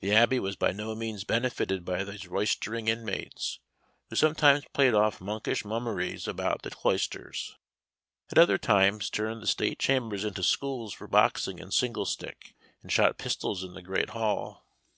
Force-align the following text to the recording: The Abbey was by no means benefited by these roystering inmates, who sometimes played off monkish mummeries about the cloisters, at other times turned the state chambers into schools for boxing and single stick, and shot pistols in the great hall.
The 0.00 0.12
Abbey 0.14 0.38
was 0.38 0.56
by 0.56 0.72
no 0.72 0.94
means 0.94 1.24
benefited 1.24 1.82
by 1.82 2.04
these 2.04 2.26
roystering 2.28 2.86
inmates, 2.86 3.60
who 4.10 4.14
sometimes 4.16 4.66
played 4.74 4.92
off 4.92 5.22
monkish 5.22 5.64
mummeries 5.64 6.28
about 6.28 6.60
the 6.60 6.70
cloisters, 6.70 7.56
at 8.30 8.36
other 8.36 8.58
times 8.58 9.08
turned 9.08 9.40
the 9.40 9.46
state 9.46 9.78
chambers 9.78 10.22
into 10.22 10.42
schools 10.42 10.92
for 10.92 11.06
boxing 11.06 11.60
and 11.60 11.72
single 11.72 12.04
stick, 12.04 12.56
and 12.82 12.92
shot 12.92 13.16
pistols 13.16 13.64
in 13.64 13.72
the 13.72 13.80
great 13.80 14.10
hall. 14.10 14.66